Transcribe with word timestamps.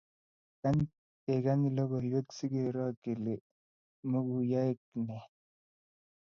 kany 0.61 0.81
kekany 1.23 1.65
lokoiwek 1.77 2.27
sikeroo 2.37 2.91
kele 3.03 3.33
mokuyaak 4.09 4.79
nee 5.07 5.23